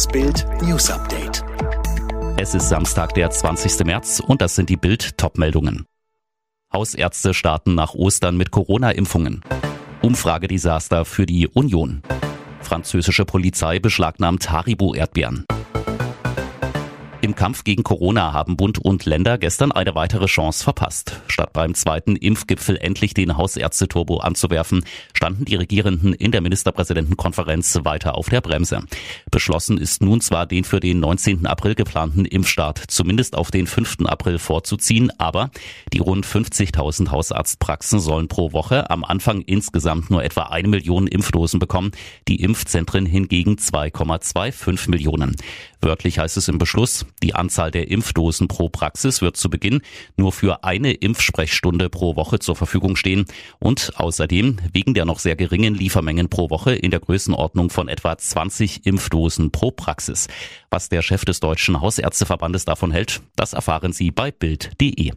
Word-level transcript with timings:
Das 0.00 0.08
Bild 0.08 0.46
News 0.62 0.90
Update. 0.90 1.44
Es 2.38 2.54
ist 2.54 2.70
Samstag, 2.70 3.12
der 3.12 3.30
20. 3.30 3.84
März 3.84 4.22
und 4.26 4.40
das 4.40 4.54
sind 4.54 4.70
die 4.70 4.78
Bild 4.78 5.18
Topmeldungen. 5.18 5.84
Hausärzte 6.72 7.34
starten 7.34 7.74
nach 7.74 7.92
Ostern 7.92 8.38
mit 8.38 8.50
Corona-Impfungen. 8.50 9.42
Umfragedesaster 10.00 11.04
für 11.04 11.26
die 11.26 11.48
Union. 11.48 12.00
Französische 12.62 13.26
Polizei 13.26 13.78
beschlagnahmt 13.78 14.50
Haribo-Erdbeeren. 14.50 15.44
Im 17.30 17.36
Kampf 17.36 17.62
gegen 17.62 17.84
Corona 17.84 18.32
haben 18.32 18.56
Bund 18.56 18.80
und 18.80 19.04
Länder 19.04 19.38
gestern 19.38 19.70
eine 19.70 19.94
weitere 19.94 20.26
Chance 20.26 20.64
verpasst. 20.64 21.20
Statt 21.28 21.52
beim 21.52 21.74
zweiten 21.74 22.16
Impfgipfel 22.16 22.76
endlich 22.76 23.14
den 23.14 23.36
Hausärzte-Turbo 23.36 24.16
anzuwerfen, 24.16 24.84
standen 25.14 25.44
die 25.44 25.54
Regierenden 25.54 26.12
in 26.12 26.32
der 26.32 26.40
Ministerpräsidentenkonferenz 26.40 27.78
weiter 27.84 28.16
auf 28.16 28.30
der 28.30 28.40
Bremse. 28.40 28.82
Beschlossen 29.30 29.78
ist 29.78 30.02
nun 30.02 30.20
zwar 30.20 30.44
den 30.46 30.64
für 30.64 30.80
den 30.80 30.98
19. 30.98 31.46
April 31.46 31.76
geplanten 31.76 32.24
Impfstart 32.24 32.82
zumindest 32.88 33.36
auf 33.36 33.52
den 33.52 33.68
5. 33.68 34.06
April 34.06 34.40
vorzuziehen, 34.40 35.12
aber 35.20 35.52
die 35.92 36.00
rund 36.00 36.26
50.000 36.26 37.12
Hausarztpraxen 37.12 38.00
sollen 38.00 38.26
pro 38.26 38.52
Woche 38.52 38.90
am 38.90 39.04
Anfang 39.04 39.42
insgesamt 39.42 40.10
nur 40.10 40.24
etwa 40.24 40.48
eine 40.48 40.66
Million 40.66 41.06
Impfdosen 41.06 41.60
bekommen, 41.60 41.92
die 42.26 42.42
Impfzentren 42.42 43.06
hingegen 43.06 43.54
2,25 43.54 44.90
Millionen. 44.90 45.36
Wörtlich 45.80 46.18
heißt 46.18 46.36
es 46.36 46.48
im 46.48 46.58
Beschluss, 46.58 47.06
die 47.22 47.34
Anzahl 47.34 47.70
der 47.70 47.90
Impfdosen 47.90 48.48
pro 48.48 48.68
Praxis 48.68 49.22
wird 49.22 49.36
zu 49.36 49.50
Beginn 49.50 49.82
nur 50.16 50.32
für 50.32 50.64
eine 50.64 50.92
Impfsprechstunde 50.92 51.88
pro 51.90 52.16
Woche 52.16 52.38
zur 52.38 52.56
Verfügung 52.56 52.96
stehen 52.96 53.26
und 53.58 53.92
außerdem 53.96 54.58
wegen 54.72 54.94
der 54.94 55.04
noch 55.04 55.18
sehr 55.18 55.36
geringen 55.36 55.74
Liefermengen 55.74 56.28
pro 56.28 56.50
Woche 56.50 56.74
in 56.74 56.90
der 56.90 57.00
Größenordnung 57.00 57.70
von 57.70 57.88
etwa 57.88 58.16
20 58.16 58.86
Impfdosen 58.86 59.50
pro 59.50 59.70
Praxis. 59.70 60.28
Was 60.70 60.88
der 60.88 61.02
Chef 61.02 61.24
des 61.24 61.40
Deutschen 61.40 61.80
Hausärzteverbandes 61.80 62.64
davon 62.64 62.92
hält, 62.92 63.20
das 63.36 63.52
erfahren 63.52 63.92
Sie 63.92 64.10
bei 64.10 64.30
Bild.de. 64.30 65.12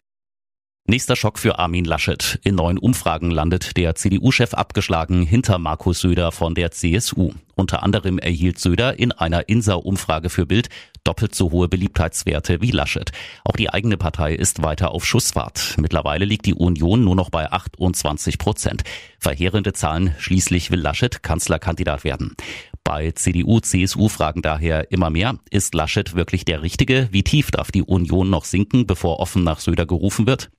Nächster 0.86 1.16
Schock 1.16 1.38
für 1.38 1.58
Armin 1.58 1.86
Laschet. 1.86 2.38
In 2.44 2.56
neuen 2.56 2.76
Umfragen 2.76 3.30
landet 3.30 3.78
der 3.78 3.94
CDU-Chef 3.94 4.52
abgeschlagen 4.52 5.22
hinter 5.22 5.58
Markus 5.58 6.00
Söder 6.00 6.30
von 6.30 6.54
der 6.54 6.72
CSU. 6.72 7.32
Unter 7.54 7.82
anderem 7.82 8.18
erhielt 8.18 8.58
Söder 8.58 8.98
in 8.98 9.10
einer 9.10 9.48
Insa-Umfrage 9.48 10.28
für 10.28 10.44
Bild 10.44 10.68
doppelt 11.02 11.34
so 11.34 11.50
hohe 11.52 11.68
Beliebtheitswerte 11.68 12.60
wie 12.60 12.70
Laschet. 12.70 13.12
Auch 13.44 13.56
die 13.56 13.70
eigene 13.70 13.96
Partei 13.96 14.34
ist 14.34 14.62
weiter 14.62 14.90
auf 14.90 15.06
Schussfahrt. 15.06 15.76
Mittlerweile 15.78 16.26
liegt 16.26 16.44
die 16.44 16.54
Union 16.54 17.02
nur 17.02 17.16
noch 17.16 17.30
bei 17.30 17.50
28 17.50 18.36
Prozent. 18.36 18.84
Verheerende 19.18 19.72
Zahlen. 19.72 20.14
Schließlich 20.18 20.70
will 20.70 20.80
Laschet 20.80 21.22
Kanzlerkandidat 21.22 22.04
werden. 22.04 22.36
Bei 22.84 23.10
CDU, 23.12 23.60
CSU 23.60 24.10
fragen 24.10 24.42
daher 24.42 24.92
immer 24.92 25.08
mehr, 25.08 25.38
ist 25.50 25.74
Laschet 25.74 26.14
wirklich 26.14 26.44
der 26.44 26.60
Richtige? 26.60 27.08
Wie 27.10 27.22
tief 27.22 27.50
darf 27.50 27.72
die 27.72 27.82
Union 27.82 28.28
noch 28.28 28.44
sinken, 28.44 28.86
bevor 28.86 29.20
offen 29.20 29.42
nach 29.42 29.60
Söder 29.60 29.86
gerufen 29.86 30.26
wird? 30.26 30.50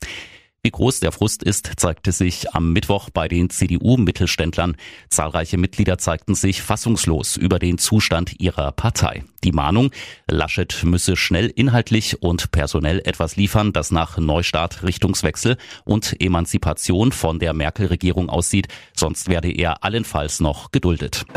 Wie 0.63 0.71
groß 0.71 0.99
der 0.99 1.11
Frust 1.11 1.43
ist, 1.43 1.73
zeigte 1.75 2.11
sich 2.11 2.55
am 2.55 2.73
Mittwoch 2.73 3.11
bei 3.11 3.27
den 3.27 3.51
CDU-Mittelständlern. 3.51 4.75
Zahlreiche 5.09 5.59
Mitglieder 5.59 5.99
zeigten 5.99 6.33
sich 6.33 6.63
fassungslos 6.63 7.37
über 7.37 7.59
den 7.59 7.77
Zustand 7.77 8.39
ihrer 8.39 8.71
Partei. 8.71 9.23
Die 9.43 9.51
Mahnung, 9.51 9.91
Laschet 10.27 10.83
müsse 10.83 11.17
schnell 11.17 11.53
inhaltlich 11.55 12.23
und 12.23 12.49
personell 12.49 13.03
etwas 13.05 13.35
liefern, 13.35 13.73
das 13.73 13.91
nach 13.91 14.17
Neustart, 14.17 14.81
Richtungswechsel 14.81 15.57
und 15.83 16.19
Emanzipation 16.19 17.11
von 17.11 17.37
der 17.37 17.53
Merkel-Regierung 17.53 18.31
aussieht, 18.31 18.67
sonst 18.97 19.29
werde 19.29 19.51
er 19.51 19.83
allenfalls 19.83 20.39
noch 20.39 20.71
geduldet. 20.71 21.27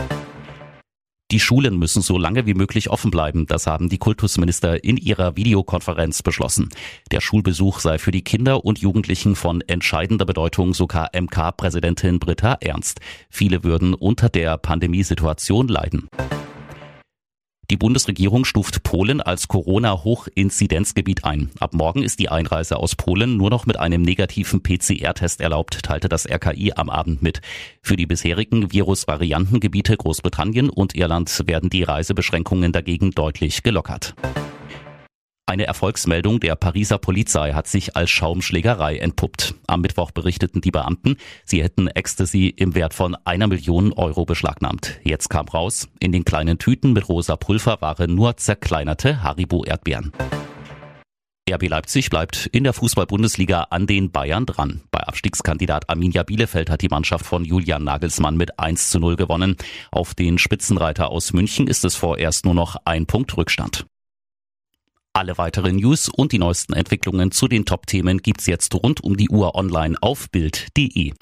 Die 1.31 1.41
Schulen 1.41 1.79
müssen 1.79 2.01
so 2.01 2.17
lange 2.17 2.47
wie 2.47 2.55
möglich 2.55 2.89
offen 2.89 3.11
bleiben. 3.11 3.47
Das 3.47 3.67
haben 3.67 3.91
die 3.91 3.99
Kultusminister 3.99 4.83
in 4.83 4.97
ihrer 4.97 5.37
Videokonferenz 5.37 6.23
beschlossen. 6.23 6.71
Der 7.11 7.21
Schulbesuch 7.21 7.81
sei 7.81 7.99
für 7.99 8.13
die 8.13 8.23
Kinder 8.23 8.65
und 8.65 8.79
Jugendlichen 8.79 9.37
von 9.37 9.61
entscheidender 9.61 10.25
Bedeutung, 10.25 10.73
so 10.73 10.87
KMK-Präsidentin 10.87 12.19
Britta 12.19 12.57
Ernst. 12.61 13.01
Viele 13.29 13.63
würden 13.63 13.93
unter 13.93 14.31
der 14.31 14.57
Pandemiesituation 14.57 15.69
leiden. 15.69 16.09
Die 17.71 17.77
Bundesregierung 17.77 18.47
stuft 18.47 18.83
Polen 18.83 19.21
als 19.21 19.47
Corona-Hochinzidenzgebiet 19.47 21.25
ein. 21.25 21.51
Ab 21.61 21.75
morgen 21.75 22.03
ist 22.03 22.19
die 22.19 22.31
Einreise 22.31 22.79
aus 22.79 22.97
Polen 22.97 23.37
nur 23.37 23.51
noch 23.51 23.67
mit 23.67 23.79
einem 23.79 24.01
negativen 24.01 24.63
PCR-Test 24.63 25.43
erlaubt, 25.43 25.83
teilte 25.83 26.09
das 26.09 26.27
RKI 26.27 26.73
am 26.77 26.89
Abend 26.89 27.21
mit. 27.21 27.43
Für 27.83 27.97
die 27.97 28.07
bisherigen 28.07 28.73
Virusvariantengebiete 28.73 29.99
Großbritannien 29.99 30.71
und 30.71 30.95
Irland 30.95 31.43
werden 31.45 31.69
die 31.69 31.83
Reisebeschränkungen 31.83 32.73
dagegen 32.73 33.11
deutlich 33.11 33.63
gelockert. 33.63 34.15
Eine 35.49 35.65
Erfolgsmeldung 35.65 36.41
der 36.41 36.57
Pariser 36.57 36.99
Polizei 36.99 37.55
hat 37.55 37.67
sich 37.67 37.97
als 37.97 38.11
Schaumschlägerei 38.11 38.99
entpuppt. 38.99 39.55
Am 39.67 39.81
Mittwoch 39.81 40.11
berichteten 40.11 40.61
die 40.61 40.71
Beamten, 40.71 41.17
sie 41.47 41.63
hätten 41.63 41.89
Ecstasy 41.89 42.53
im 42.55 42.75
Wert 42.75 42.93
von 42.93 43.17
einer 43.25 43.47
Million 43.47 43.95
Euro 43.95 44.27
beschlagnahmt. 44.27 45.01
Jetzt 45.05 45.31
kam 45.31 45.49
raus, 45.49 45.89
in 46.01 46.13
den 46.13 46.27
kleinen 46.27 46.59
Tüten 46.59 46.93
mit 46.93 47.09
rosa 47.09 47.37
Pulver 47.37 47.81
waren 47.81 48.15
nur 48.15 48.37
zerkleinerte 48.37 49.23
Haribo-Erdbeeren. 49.23 50.13
RB 51.51 51.67
Leipzig 51.67 52.11
bleibt 52.11 52.45
in 52.53 52.65
der 52.65 52.75
Fußball-Bundesliga 52.75 53.69
an 53.71 53.87
den 53.87 54.11
Bayern 54.11 54.45
dran. 54.45 54.83
Bei 54.91 55.01
Abstiegskandidat 55.01 55.89
Arminia 55.89 56.25
Bielefeld 56.25 56.69
hat 56.69 56.83
die 56.83 56.91
Mannschaft 56.91 57.25
von 57.25 57.47
Julian 57.47 57.85
Nagelsmann 57.85 58.37
mit 58.37 58.59
1 58.59 58.91
zu 58.91 59.01
0 59.01 59.17
gewonnen. 59.17 59.57
Auf 59.91 60.15
den 60.15 60.37
Spitzenreiter 60.37 61.09
aus 61.09 61.33
München 61.33 61.69
ist 61.69 61.87
es 61.87 61.97
vorerst 61.97 62.45
nur 62.45 62.53
noch 62.53 62.77
ein 62.85 63.07
Punkt 63.07 63.35
Rückstand. 63.35 63.87
Alle 65.13 65.39
weiteren 65.39 65.77
News 65.77 66.09
und 66.09 66.33
die 66.33 66.39
neuesten 66.39 66.75
Entwicklungen 66.75 67.31
zu 67.33 67.49
den 67.49 67.65
Top-Themen 67.65 68.19
gibt's 68.19 68.47
jetzt 68.47 68.75
rund 68.75 69.03
um 69.03 69.17
die 69.17 69.29
Uhr 69.29 69.55
online 69.55 69.97
auf 70.01 70.31
Bild.de. 70.31 71.13